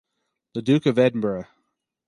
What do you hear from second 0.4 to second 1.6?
The Duke of Edinburgh.